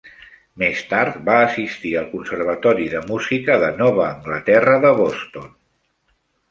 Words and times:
Més 0.61 0.79
tard 0.93 1.19
va 1.27 1.35
assistir 1.49 1.91
al 2.01 2.09
Conservatori 2.15 2.89
de 2.95 3.05
Música 3.13 3.61
de 3.67 3.73
Nova 3.83 4.09
Anglaterra 4.11 4.83
de 4.89 4.99
Boston. 5.05 5.51